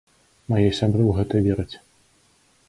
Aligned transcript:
Мае 0.53 0.69
сябры 0.79 1.03
ў 1.07 1.11
гэта 1.19 1.35
вераць. 1.49 1.75